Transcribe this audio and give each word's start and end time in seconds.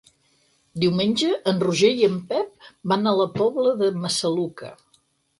Diumenge 0.83 1.27
en 1.51 1.59
Roger 1.63 1.91
i 1.99 2.07
en 2.07 2.15
Pep 2.31 2.69
van 2.93 3.11
a 3.11 3.13
la 3.19 3.27
Pobla 3.35 3.75
de 3.83 3.91
Massaluca. 4.07 4.71